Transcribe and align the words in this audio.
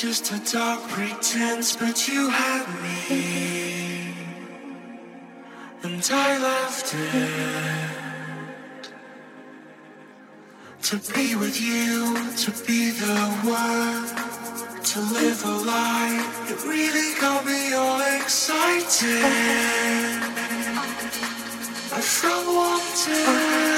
just 0.00 0.30
a 0.30 0.38
dark 0.52 0.80
pretense, 0.90 1.74
but 1.74 2.06
you 2.06 2.30
had 2.30 2.64
me. 2.84 4.14
And 5.82 6.08
I 6.12 6.38
left 6.38 6.94
it. 6.94 8.90
To 10.82 10.96
be 11.12 11.34
with 11.34 11.60
you, 11.60 12.14
to 12.44 12.50
be 12.64 12.92
the 12.92 13.18
one, 13.42 14.06
to 14.84 15.00
live 15.18 15.44
a 15.44 15.56
life. 15.66 16.50
It 16.52 16.64
really 16.64 17.20
got 17.20 17.44
me 17.44 17.72
all 17.72 18.00
excited. 18.20 19.24
I 21.90 22.00
felt 22.00 22.46
wanted. 22.46 23.77